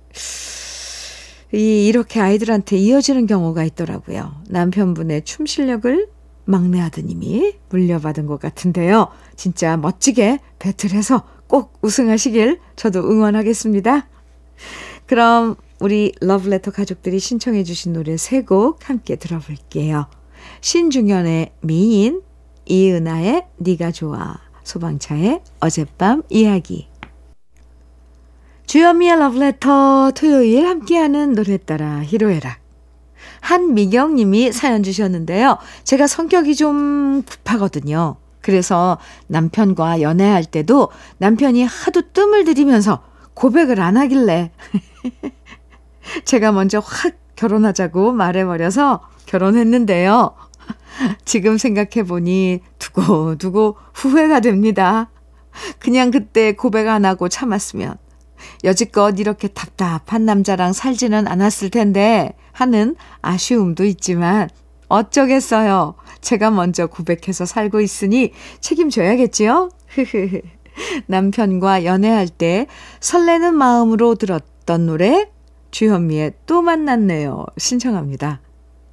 이, 1.54 1.88
이렇게 1.88 2.20
아이들한테 2.20 2.78
이어지는 2.78 3.28
경우가 3.28 3.63
있더라고요. 3.63 4.42
남편분의 4.50 5.24
춤 5.24 5.46
실력을 5.46 6.08
막내 6.46 6.82
아드님이 6.82 7.54
물려받은 7.70 8.26
것 8.26 8.39
같은데요. 8.39 9.10
진짜 9.36 9.78
멋지게 9.78 10.39
배틀해서 10.60 11.24
꼭 11.48 11.78
우승하시길 11.82 12.60
저도 12.76 13.00
응원하겠습니다. 13.10 14.08
그럼 15.06 15.56
우리 15.80 16.13
러브레터 16.22 16.72
가족들이 16.72 17.20
신청해 17.20 17.63
주신 17.63 17.94
노래 17.94 18.18
세 18.18 18.42
곡 18.44 18.89
함께 18.89 19.16
들어볼게요. 19.16 20.08
신중현의 20.62 21.52
미인, 21.62 22.22
이은아의 22.66 23.46
네가 23.58 23.92
좋아, 23.92 24.39
소방차의 24.63 25.42
어젯밤 25.60 26.24
이야기. 26.30 26.88
주현미의 28.65 29.19
러브레터 29.19 30.12
토요일 30.15 30.67
함께하는 30.67 31.34
노래 31.34 31.58
따라 31.58 32.02
히로에락. 32.04 32.58
한미경 33.41 34.15
님이 34.15 34.52
사연 34.52 34.84
주셨는데요. 34.84 35.58
제가 35.84 36.08
성격이 36.08 36.56
좀 36.56 37.23
급하거든요. 37.23 38.15
그래서 38.41 38.97
남편과 39.28 40.02
연애할 40.02 40.45
때도 40.45 40.89
남편이 41.17 41.63
하도 41.63 42.02
뜸을 42.13 42.45
들이면서 42.45 43.04
고백을 43.34 43.80
안 43.80 43.97
하길래 43.97 44.52
제가 46.26 46.52
먼저 46.52 46.80
확 46.80 47.13
결혼하자고 47.36 48.12
말해버려서 48.12 49.02
결혼했는데요. 49.26 50.36
지금 51.26 51.58
생각해보니 51.58 52.62
두고 52.80 53.38
두고 53.38 53.78
후회가 53.93 54.39
됩니다. 54.41 55.10
그냥 55.80 56.12
그때 56.12 56.54
고백 56.54 56.88
안 56.88 57.06
하고 57.06 57.30
참았으면 57.30 57.97
여지껏 58.63 59.19
이렇게 59.19 59.47
답답한 59.47 60.26
남자랑 60.26 60.73
살지는 60.73 61.28
않았을 61.28 61.69
텐데 61.69 62.34
하는 62.52 62.95
아쉬움도 63.21 63.84
있지만 63.86 64.49
어쩌겠어요. 64.88 65.95
제가 66.21 66.52
먼저 66.52 66.88
고백해서 66.88 67.45
살고 67.45 67.82
있으니 67.82 68.32
책임져야겠지요? 68.62 69.69
남편과 71.08 71.86
연애할 71.86 72.28
때 72.30 72.67
설레는 72.99 73.56
마음으로 73.56 74.15
들었던 74.15 74.86
노래 74.86 75.30
주현미의 75.71 76.34
또 76.45 76.62
만났네요. 76.62 77.45
신청합니다. 77.58 78.39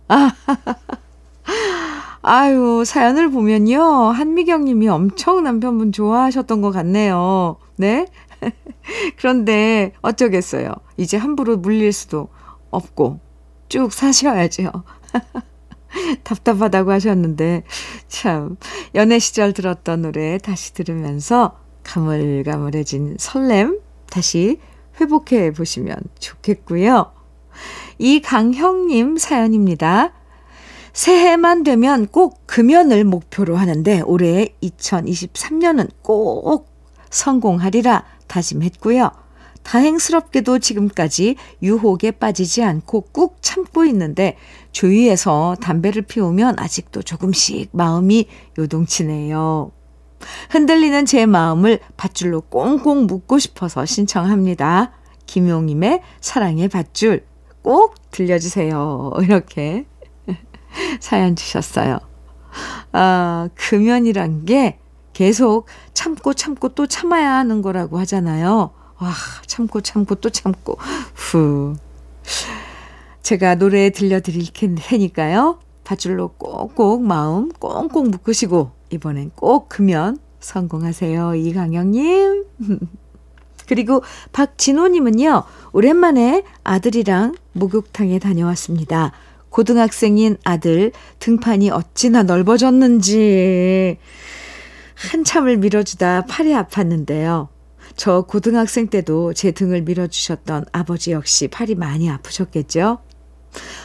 아, 0.08 0.32
아유, 2.22 2.82
사연을 2.84 3.30
보면요. 3.30 3.82
한미경 3.82 4.64
님이 4.64 4.88
엄청 4.88 5.42
남편분 5.42 5.92
좋아하셨던 5.92 6.60
것 6.62 6.70
같네요. 6.70 7.56
네? 7.76 8.06
그런데 9.18 9.92
어쩌겠어요. 10.00 10.72
이제 10.96 11.16
함부로 11.16 11.56
물릴 11.56 11.92
수도 11.92 12.28
없고 12.70 13.20
쭉 13.68 13.92
사셔야죠. 13.92 14.70
답답하다고 16.24 16.92
하셨는데 16.92 17.64
참 18.08 18.56
연애 18.94 19.18
시절 19.18 19.52
들었던 19.52 20.02
노래 20.02 20.38
다시 20.38 20.72
들으면서 20.74 21.58
가물가물해진 21.82 23.16
설렘 23.18 23.80
다시 24.10 24.60
회복해 25.00 25.52
보시면 25.52 25.96
좋겠고요. 26.18 27.12
이강형님 27.98 29.18
사연입니다. 29.18 30.12
새해만 30.92 31.62
되면 31.62 32.06
꼭 32.06 32.46
금연을 32.46 33.04
목표로 33.04 33.56
하는데 33.56 34.00
올해 34.00 34.54
2023년은 34.62 35.90
꼭 36.02 36.68
성공하리라 37.10 38.04
다짐했고요. 38.30 39.10
다행스럽게도 39.62 40.58
지금까지 40.58 41.36
유혹에 41.62 42.12
빠지지 42.12 42.62
않고 42.62 43.02
꾹 43.12 43.36
참고 43.42 43.84
있는데 43.84 44.36
주위에서 44.72 45.56
담배를 45.60 46.02
피우면 46.02 46.58
아직도 46.58 47.02
조금씩 47.02 47.68
마음이 47.72 48.26
요동치네요. 48.58 49.72
흔들리는 50.50 51.06
제 51.06 51.26
마음을 51.26 51.80
밧줄로 51.96 52.42
꽁꽁 52.42 53.06
묶고 53.06 53.38
싶어서 53.38 53.84
신청합니다. 53.84 54.92
김용임의 55.26 56.02
사랑의 56.20 56.68
밧줄 56.68 57.24
꼭 57.62 57.94
들려주세요. 58.10 59.12
이렇게 59.22 59.86
사연 61.00 61.36
주셨어요. 61.36 61.98
아, 62.92 63.48
금연이란 63.54 64.44
게 64.44 64.78
계속 65.20 65.66
참고 65.92 66.32
참고 66.32 66.70
또 66.70 66.86
참아야 66.86 67.34
하는 67.34 67.60
거라고 67.60 67.98
하잖아요. 67.98 68.70
와, 69.00 69.12
참고 69.46 69.82
참고 69.82 70.14
또 70.14 70.30
참고. 70.30 70.78
후. 71.14 71.76
제가 73.22 73.56
노래 73.56 73.90
들려드릴 73.90 74.46
테니까요. 74.76 75.58
밧줄로 75.84 76.28
꼭꼭 76.38 77.02
마음 77.02 77.50
꽁꽁 77.50 78.10
묶으시고 78.10 78.70
이번엔 78.88 79.32
꼭 79.34 79.68
금연 79.68 80.16
성공하세요. 80.38 81.34
이강영님. 81.34 82.46
그리고 83.68 84.02
박진호님은요, 84.32 85.42
오랜만에 85.72 86.44
아들이랑 86.64 87.34
목욕탕에 87.52 88.20
다녀왔습니다. 88.20 89.12
고등학생인 89.50 90.38
아들 90.44 90.92
등판이 91.18 91.68
어찌나 91.68 92.22
넓어졌는지 92.22 93.98
한참을 95.08 95.56
밀어주다 95.56 96.26
팔이 96.26 96.50
아팠는데요. 96.50 97.48
저 97.96 98.22
고등학생 98.22 98.88
때도 98.88 99.32
제 99.32 99.50
등을 99.50 99.82
밀어주셨던 99.82 100.66
아버지 100.72 101.12
역시 101.12 101.48
팔이 101.48 101.74
많이 101.74 102.10
아프셨겠죠? 102.10 102.98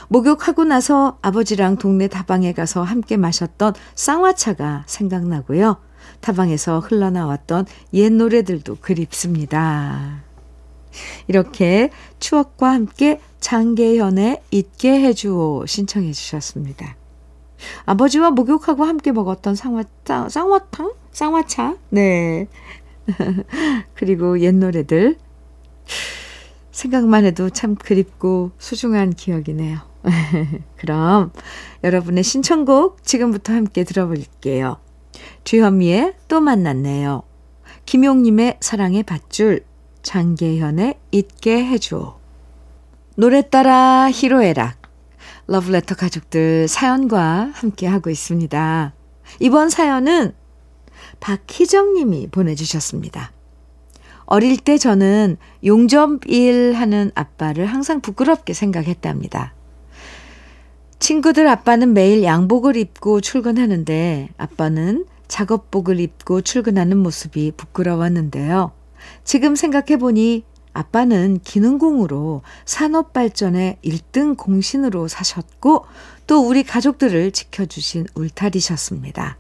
목욕하고 0.10 0.66
나서 0.66 1.18
아버지랑 1.22 1.78
동네 1.78 2.08
다방에 2.08 2.52
가서 2.54 2.84
함께 2.84 3.18
마셨던 3.18 3.74
쌍화차가 3.96 4.84
생각나고요. 4.88 5.78
다방에서 6.20 6.80
흘러나왔던 6.80 7.66
옛 7.94 8.12
노래들도 8.12 8.78
그립습니다. 8.82 10.24
이렇게 11.28 11.90
추억과 12.20 12.72
함께 12.72 13.20
장계현의 13.40 14.42
잊게 14.52 15.02
해주오 15.02 15.66
신청해 15.66 16.12
주셨습니다. 16.12 16.96
아버지와 17.86 18.32
목욕하고 18.32 18.84
함께 18.84 19.12
먹었던 19.12 19.56
쌍화, 19.56 19.84
쌍화탕? 20.30 20.94
쌍화차? 21.12 21.78
네. 21.90 22.48
그리고 23.94 24.40
옛 24.40 24.54
노래들. 24.54 25.18
생각만 26.72 27.24
해도 27.24 27.50
참 27.50 27.76
그립고 27.76 28.52
소중한 28.58 29.12
기억이네요. 29.12 29.80
그럼 30.78 31.32
여러분의 31.84 32.24
신청곡 32.24 33.04
지금부터 33.04 33.54
함께 33.54 33.84
들어볼게요. 33.84 34.78
주현미의 35.46 36.16
또 36.28 36.42
만났네요. 36.42 37.24
김용님의 37.86 38.58
사랑의 38.60 39.04
밧줄, 39.04 39.64
장계현의 40.02 41.00
잊게 41.12 41.66
해줘. 41.66 42.20
노래 43.16 43.42
따라 43.50 44.10
히로에락. 44.12 44.85
러브레터 45.48 45.96
가족들 45.96 46.68
사연과 46.68 47.52
함께 47.54 47.88
하고 47.88 48.10
있습니다. 48.10 48.94
이번 49.40 49.70
사연은 49.70 50.34
박희정 51.20 51.94
님이 51.94 52.28
보내주셨습니다. 52.28 53.32
어릴 54.26 54.58
때 54.58 54.78
저는 54.78 55.38
용접 55.64 56.28
일 56.28 56.74
하는 56.74 57.12
아빠를 57.14 57.68
항상 57.68 58.02
부끄럽게 58.02 58.54
생각했답니다. 58.54 59.54
친구들 60.98 61.48
아빠는 61.48 61.94
매일 61.94 62.24
양복을 62.24 62.76
입고 62.76 63.22
출근하는데 63.22 64.30
아빠는 64.38 65.06
작업복을 65.28 66.00
입고 66.00 66.42
출근하는 66.42 66.98
모습이 66.98 67.52
부끄러웠는데요. 67.56 68.72
지금 69.24 69.56
생각해보니 69.56 70.44
아빠는 70.76 71.40
기능공으로 71.44 72.42
산업 72.66 73.14
발전의 73.14 73.78
1등 73.84 74.36
공신으로 74.36 75.08
사셨고 75.08 75.86
또 76.28 76.48
우리 76.48 76.64
가족들을 76.64 77.32
지켜주신 77.32 78.08
울타리셨습니다. 78.14 79.38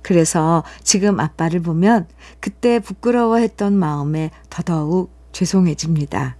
그래서 0.00 0.64
지금 0.82 1.20
아빠를 1.20 1.60
보면 1.60 2.08
그때 2.40 2.78
부끄러워했던 2.78 3.74
마음에 3.74 4.30
더더욱 4.48 5.12
죄송해집니다. 5.32 6.36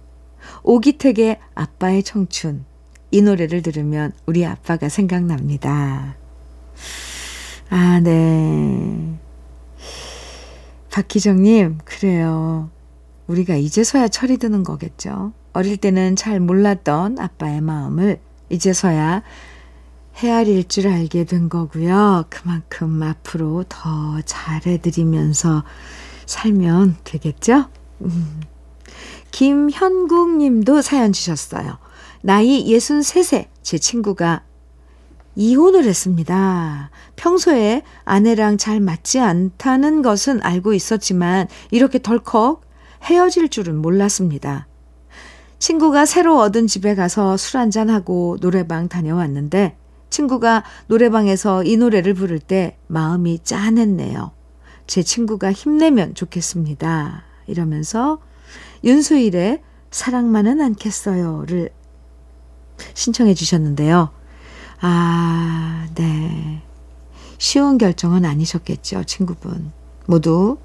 오기택의 0.63 1.39
아빠의 1.53 2.01
청춘. 2.01 2.65
이 3.11 3.21
노래를 3.21 3.61
들으면 3.61 4.13
우리 4.25 4.45
아빠가 4.45 4.89
생각납니다. 4.89 6.15
아, 7.69 7.99
네. 8.03 9.19
박희정님, 10.91 11.79
그래요. 11.85 12.71
우리가 13.29 13.55
이제서야 13.55 14.07
철이 14.07 14.37
드는 14.37 14.63
거겠죠. 14.63 15.33
어릴 15.53 15.77
때는 15.77 16.15
잘 16.15 16.39
몰랐던 16.39 17.19
아빠의 17.19 17.61
마음을 17.61 18.19
이제서야 18.49 19.21
헤아릴 20.15 20.67
줄 20.67 20.87
알게 20.87 21.23
된 21.25 21.47
거고요. 21.47 22.25
그만큼 22.29 23.01
앞으로 23.03 23.63
더 23.69 24.19
잘해드리면서 24.25 25.63
살면 26.25 26.97
되겠죠? 27.03 27.65
음. 28.01 28.41
김현국 29.31 30.37
님도 30.37 30.81
사연 30.81 31.13
주셨어요. 31.13 31.77
나이 32.21 32.65
63세 32.65 33.47
제 33.61 33.77
친구가 33.77 34.41
이혼을 35.35 35.85
했습니다. 35.85 36.89
평소에 37.15 37.83
아내랑 38.03 38.57
잘 38.57 38.79
맞지 38.79 39.19
않다는 39.19 40.01
것은 40.01 40.41
알고 40.41 40.73
있었지만 40.73 41.47
이렇게 41.69 41.99
덜컥 41.99 42.68
헤어질 43.03 43.49
줄은 43.49 43.81
몰랐습니다. 43.81 44.67
친구가 45.59 46.05
새로 46.05 46.39
얻은 46.39 46.67
집에 46.67 46.95
가서 46.95 47.37
술 47.37 47.59
한잔하고 47.59 48.37
노래방 48.39 48.87
다녀왔는데 48.87 49.75
친구가 50.09 50.63
노래방에서 50.87 51.63
이 51.63 51.77
노래를 51.77 52.13
부를 52.13 52.39
때 52.39 52.77
마음이 52.87 53.39
짠했네요. 53.43 54.31
제 54.87 55.03
친구가 55.03 55.51
힘내면 55.51 56.15
좋겠습니다. 56.15 57.23
이러면서 57.47 58.19
윤수일의 58.83 59.61
사랑만은 59.91 60.61
않겠어요를 60.61 61.69
신청해 62.93 63.33
주셨는데요. 63.33 64.09
아, 64.81 65.87
네. 65.95 66.61
쉬운 67.37 67.77
결정은 67.77 68.25
아니셨겠죠, 68.25 69.03
친구분. 69.03 69.71
모두 70.05 70.57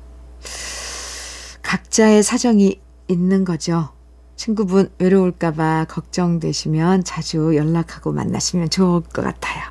각자의 1.65 2.23
사정이 2.23 2.81
있는 3.09 3.45
거죠. 3.45 3.89
친구분 4.37 4.91
외로울까봐 4.99 5.87
걱정되시면 5.89 7.05
자주 7.05 7.57
연락하고 7.57 8.13
만나시면 8.13 8.71
좋을 8.71 9.01
것 9.03 9.23
같아요. 9.23 9.63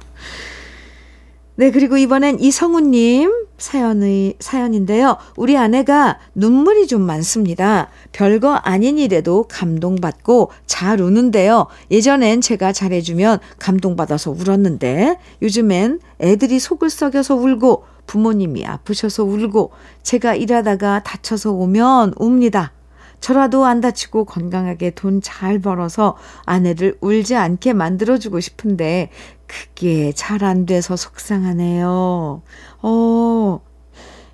네, 1.55 1.69
그리고 1.69 1.97
이번엔 1.97 2.39
이성우님 2.39 3.31
사연의, 3.59 4.35
사연인데요. 4.39 5.17
우리 5.37 5.55
아내가 5.55 6.17
눈물이 6.33 6.87
좀 6.87 7.03
많습니다. 7.03 7.89
별거 8.11 8.55
아닌 8.55 8.97
일에도 8.97 9.45
감동받고 9.47 10.51
잘 10.65 10.99
우는데요. 10.99 11.67
예전엔 11.91 12.41
제가 12.41 12.73
잘해주면 12.73 13.39
감동받아서 13.59 14.31
울었는데 14.31 15.17
요즘엔 15.43 15.99
애들이 16.19 16.59
속을 16.59 16.89
썩여서 16.89 17.35
울고 17.35 17.85
부모님이 18.07 18.65
아프셔서 18.65 19.23
울고 19.23 19.71
제가 20.03 20.35
일하다가 20.35 21.03
다쳐서 21.03 21.51
오면 21.53 22.13
웁니다. 22.17 22.73
저라도 23.21 23.65
안 23.65 23.79
다치고 23.79 24.25
건강하게 24.25 24.91
돈 24.91 25.21
잘 25.21 25.59
벌어서 25.59 26.17
아내를 26.45 26.97
울지 26.99 27.35
않게 27.35 27.71
만들어주고 27.73 28.41
싶은데 28.41 29.09
그게 29.47 30.11
잘 30.13 30.43
안 30.43 30.65
돼서 30.65 30.95
속상하네요. 30.97 32.41
어, 32.81 33.61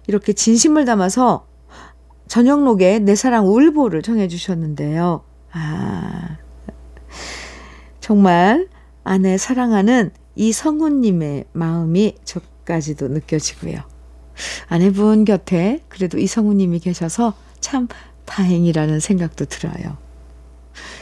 이렇게 0.07 0.33
진심을 0.33 0.85
담아서 0.85 1.45
저녁록에 2.27 2.99
내 2.99 3.15
사랑 3.15 3.47
울보를 3.47 4.01
정해주셨는데요. 4.01 5.21
아, 5.51 6.37
정말 7.99 8.67
아내 9.03 9.37
사랑하는 9.37 10.11
이성훈님의 10.35 11.45
마음이 11.53 12.15
저 12.23 12.39
까지도 12.69 13.07
느껴지고요. 13.07 13.79
아내분 14.67 15.25
곁에 15.25 15.79
그래도 15.89 16.19
이성훈님이 16.19 16.79
계셔서 16.79 17.33
참 17.59 17.87
다행이라는 18.25 18.99
생각도 18.99 19.45
들어요. 19.45 19.97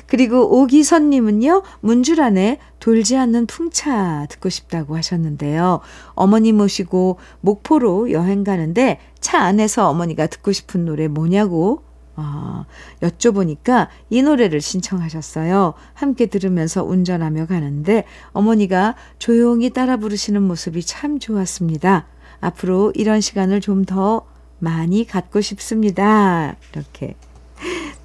그리고 0.08 0.62
오기선님은요, 0.62 1.64
문주란에 1.82 2.60
돌지 2.80 3.18
않는 3.18 3.48
풍차 3.48 4.26
듣고 4.30 4.48
싶다고 4.48 4.96
하셨는데요. 4.96 5.82
어머니 6.14 6.54
모시고 6.54 7.20
목포로 7.42 8.12
여행 8.12 8.46
가는데 8.46 9.00
차 9.20 9.40
안에서 9.40 9.90
어머니가 9.90 10.28
듣고 10.28 10.54
싶은 10.54 10.86
노래 10.86 11.10
뭐냐고 11.10 11.84
아, 12.18 12.66
여쭤보니까 13.02 13.88
이 14.10 14.22
노래를 14.22 14.60
신청하셨어요. 14.60 15.74
함께 15.94 16.26
들으면서 16.26 16.84
운전하며 16.84 17.46
가는데 17.46 18.04
어머니가 18.32 18.96
조용히 19.18 19.70
따라 19.70 19.98
부르시는 19.98 20.44
모습이 20.44 20.84
참 20.84 21.20
좋았습니다. 21.20 22.08
앞으로 22.42 22.92
이런 22.96 23.22
시간을 23.22 23.62
좀 23.62 23.86
더 23.86 24.26
많이 24.60 25.06
갖고 25.06 25.42
싶습니다. 25.42 26.56
이렇게. 26.72 27.16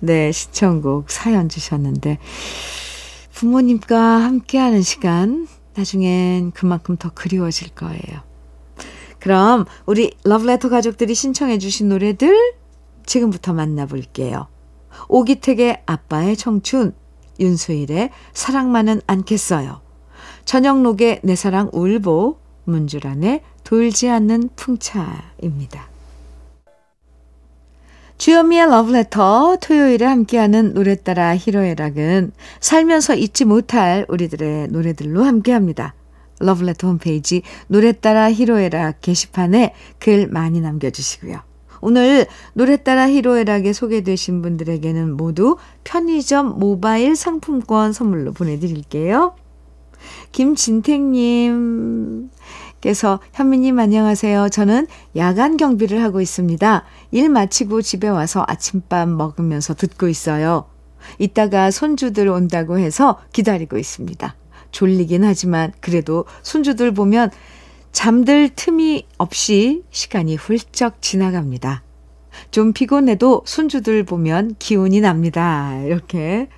네, 0.00 0.32
시청곡 0.32 1.10
사연 1.10 1.48
주셨는데, 1.48 2.18
부모님과 3.32 3.98
함께하는 3.98 4.82
시간, 4.82 5.46
나중엔 5.74 6.52
그만큼 6.52 6.96
더 6.96 7.10
그리워질 7.12 7.70
거예요. 7.70 8.22
그럼 9.18 9.64
우리 9.86 10.12
러브레터 10.24 10.68
가족들이 10.68 11.14
신청해 11.14 11.58
주신 11.58 11.88
노래들 11.88 12.54
지금부터 13.06 13.52
만나볼게요. 13.52 14.48
오기택의 15.08 15.82
아빠의 15.86 16.36
청춘, 16.36 16.94
윤수일의 17.40 18.10
사랑만은 18.32 19.00
않겠어요. 19.06 19.80
저녁록의 20.44 21.20
내 21.22 21.34
사랑 21.34 21.70
울보, 21.72 22.38
문주란의 22.64 23.42
돌지 23.64 24.08
않는 24.08 24.50
풍차입니다. 24.56 25.88
주현미의 28.18 28.68
러브레터 28.68 29.56
토요일에 29.60 30.04
함께하는 30.06 30.74
노래 30.74 30.94
따라 30.94 31.36
히로에락은 31.36 32.32
살면서 32.60 33.16
잊지 33.16 33.44
못할 33.44 34.06
우리들의 34.08 34.68
노래들로 34.68 35.24
함께합니다. 35.24 35.94
러브레터 36.38 36.86
홈페이지 36.86 37.42
노래 37.66 37.92
따라 37.92 38.30
히로에락 38.30 39.00
게시판에 39.00 39.74
글 39.98 40.28
많이 40.28 40.60
남겨주시고요. 40.60 41.51
오늘 41.82 42.26
노래 42.54 42.76
따라 42.76 43.10
히로에락에 43.10 43.72
소개되신 43.72 44.40
분들에게는 44.40 45.16
모두 45.16 45.56
편의점 45.82 46.60
모바일 46.60 47.16
상품권 47.16 47.92
선물로 47.92 48.32
보내드릴게요. 48.32 49.34
김진택님, 50.30 52.30
께서 52.80 53.18
현미님 53.32 53.80
안녕하세요. 53.80 54.48
저는 54.48 54.86
야간 55.16 55.56
경비를 55.56 56.04
하고 56.04 56.20
있습니다. 56.20 56.84
일 57.10 57.28
마치고 57.28 57.82
집에 57.82 58.08
와서 58.08 58.44
아침밥 58.46 59.08
먹으면서 59.08 59.74
듣고 59.74 60.08
있어요. 60.08 60.66
이따가 61.18 61.72
손주들 61.72 62.28
온다고 62.28 62.78
해서 62.78 63.18
기다리고 63.32 63.76
있습니다. 63.76 64.36
졸리긴 64.70 65.24
하지만 65.24 65.72
그래도 65.80 66.26
손주들 66.42 66.94
보면 66.94 67.30
잠들 67.92 68.48
틈이 68.54 69.06
없이 69.18 69.82
시간이 69.90 70.36
훌쩍 70.36 71.00
지나갑니다. 71.02 71.82
좀 72.50 72.72
피곤해도 72.72 73.42
손주들 73.44 74.04
보면 74.04 74.56
기운이 74.58 75.00
납니다. 75.00 75.78
이렇게 75.84 76.48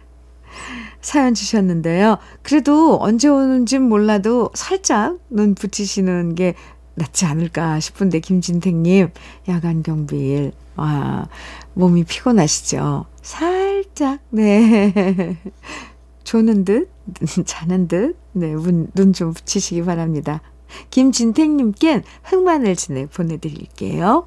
사연 1.01 1.35
주셨는데요. 1.35 2.18
그래도 2.42 2.99
언제 3.01 3.29
오는지 3.29 3.79
몰라도 3.79 4.51
살짝 4.55 5.18
눈 5.29 5.55
붙이시는 5.55 6.35
게 6.37 6.55
낫지 6.94 7.27
않을까 7.27 7.81
싶은데, 7.81 8.20
김진택님, 8.20 9.09
야간 9.49 9.83
경비일, 9.83 10.53
와, 10.77 11.29
몸이 11.75 12.05
피곤하시죠? 12.05 13.07
살짝, 13.20 14.20
네. 14.31 15.37
조는 16.23 16.64
듯, 16.64 16.88
자는 17.44 17.88
듯, 17.88 18.16
네, 18.33 18.55
눈 18.55 19.12
좀 19.12 19.33
붙이시기 19.35 19.83
바랍니다. 19.85 20.40
김진택님께 20.90 22.03
흑마늘 22.24 22.77
진액 22.77 23.11
보내드릴게요. 23.11 24.27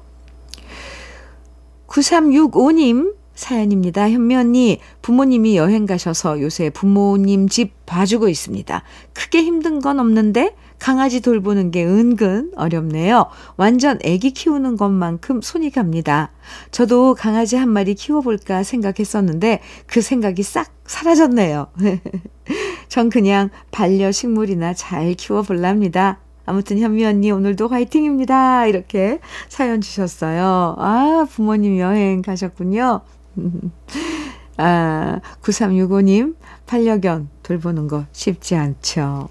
9365님, 1.86 3.14
사연입니다. 3.34 4.10
현미 4.10 4.34
언니, 4.34 4.80
부모님이 5.00 5.56
여행 5.56 5.86
가셔서 5.86 6.40
요새 6.40 6.70
부모님 6.70 7.48
집 7.48 7.72
봐주고 7.86 8.28
있습니다. 8.28 8.82
크게 9.14 9.42
힘든 9.42 9.80
건 9.80 10.00
없는데 10.00 10.54
강아지 10.78 11.20
돌보는 11.20 11.70
게 11.70 11.84
은근 11.84 12.52
어렵네요. 12.56 13.26
완전 13.56 13.98
애기 14.02 14.32
키우는 14.32 14.76
것만큼 14.76 15.40
손이 15.40 15.70
갑니다. 15.70 16.32
저도 16.70 17.14
강아지 17.14 17.56
한 17.56 17.68
마리 17.68 17.94
키워볼까 17.94 18.62
생각했었는데 18.62 19.60
그 19.86 20.00
생각이 20.00 20.42
싹 20.42 20.72
사라졌네요. 20.84 21.68
전 22.88 23.08
그냥 23.10 23.50
반려식물이나 23.70 24.74
잘 24.74 25.14
키워볼랍니다. 25.14 26.20
아무튼 26.48 26.78
현미 26.78 27.04
언니 27.04 27.30
오늘도 27.30 27.68
화이팅입니다. 27.68 28.66
이렇게 28.66 29.20
사연 29.50 29.82
주셨어요. 29.82 30.76
아, 30.78 31.26
부모님 31.30 31.78
여행 31.78 32.22
가셨군요. 32.22 33.02
아, 34.56 35.20
9365님, 35.42 36.36
반려견 36.66 37.28
돌보는 37.42 37.86
거 37.86 38.06
쉽지 38.12 38.56
않죠. 38.56 39.28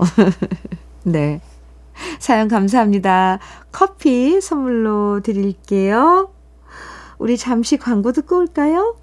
네. 1.03 1.41
사연 2.19 2.47
감사합니다. 2.47 3.39
커피 3.71 4.39
선물로 4.39 5.21
드릴게요. 5.21 6.31
우리 7.17 7.35
잠시 7.35 7.77
광고 7.77 8.11
듣고 8.11 8.37
올까요? 8.37 8.95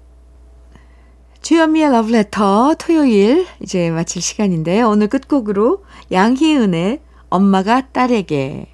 주현미의 1.41 1.91
러브레터 1.91 2.75
토요일 2.79 3.45
이제 3.59 3.91
마칠 3.91 4.21
시간인데요. 4.21 4.87
오늘 4.87 5.09
끝곡으로 5.09 5.83
양희은의 6.13 7.01
엄마가 7.29 7.89
딸에게 7.91 8.67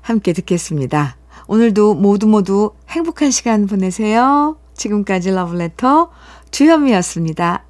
함께 0.00 0.32
듣겠습니다. 0.32 1.16
오늘도 1.46 1.94
모두 1.94 2.26
모두 2.26 2.72
행복한 2.88 3.30
시간 3.30 3.66
보내세요. 3.66 4.58
지금까지 4.74 5.30
러브레터 5.30 6.10
주현미였습니다. 6.50 7.67